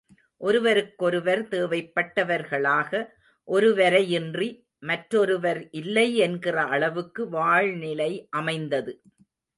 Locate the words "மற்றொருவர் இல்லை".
4.79-6.15